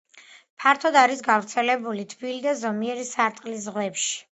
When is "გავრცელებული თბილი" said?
1.27-2.41